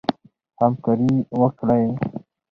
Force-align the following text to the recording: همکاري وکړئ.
همکاري 0.59 1.13
وکړئ. 1.39 1.83